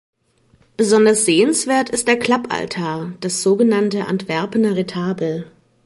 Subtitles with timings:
[0.77, 5.51] Besonders sehenswert ist der Klapp-Altar, das so genannte Antwerpener Retabel.